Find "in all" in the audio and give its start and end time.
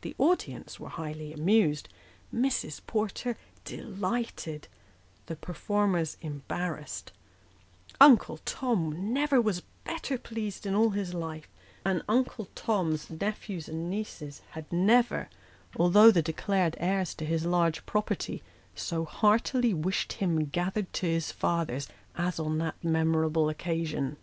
10.64-10.88